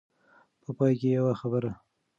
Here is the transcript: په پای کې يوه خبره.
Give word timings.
په 0.61 0.69
پای 0.77 0.93
کې 0.99 1.09
يوه 1.17 1.33
خبره. 1.41 1.71